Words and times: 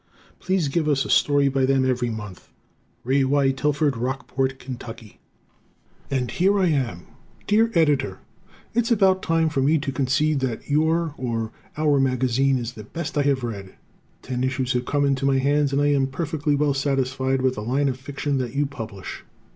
Please 0.39 0.67
give 0.67 0.87
us 0.87 1.05
a 1.05 1.11
story 1.11 1.47
by 1.47 1.63
them 1.63 1.85
every 1.87 2.09
month. 2.09 2.49
Ray 3.03 3.23
Y. 3.23 3.51
Tilford, 3.51 3.95
Rockport, 3.95 4.57
Ky. 4.57 5.19
"And 6.09 6.31
Here 6.31 6.57
I 6.59 6.69
Am" 6.69 7.05
Dear 7.45 7.69
Editor: 7.75 8.17
It's 8.73 8.89
about 8.89 9.21
time 9.21 9.47
for 9.47 9.61
me 9.61 9.77
to 9.77 9.91
concede 9.91 10.39
that 10.39 10.67
your 10.67 11.13
or 11.19 11.51
"our" 11.77 11.99
magazine 11.99 12.57
is 12.57 12.73
the 12.73 12.83
best 12.83 13.15
I 13.15 13.21
have 13.29 13.43
read. 13.43 13.75
Ten 14.23 14.43
issues 14.43 14.73
have 14.73 14.85
come 14.85 15.05
into 15.05 15.27
my 15.27 15.37
hands 15.37 15.71
and 15.71 15.79
I 15.79 15.89
am 15.91 16.07
perfectly 16.07 16.55
well 16.55 16.73
satisfied 16.73 17.43
with 17.43 17.53
the 17.53 17.61
line 17.61 17.87
of 17.87 17.99
fiction 17.99 18.39
that 18.39 18.55
you 18.55 18.65
publish. 18.65 19.23